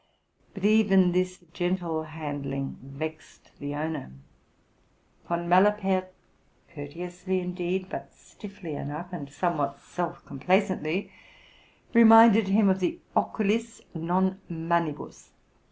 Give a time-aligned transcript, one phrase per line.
[0.55, 4.11] ~But even this gentle handling vexed the owner.
[5.29, 6.07] Von Malapert
[6.73, 11.11] courteously, indeed, but stiffly enough, and somewhat self complacently,
[11.93, 15.29] reminded him of the Oculis, non manibus.!.